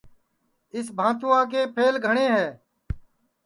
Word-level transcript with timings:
اِس 0.75 0.87
بھاتوا 0.97 1.39
کے 1.51 1.61
پَھل 1.75 1.95
گھٹؔے 2.05 2.27
ہے 2.35 2.47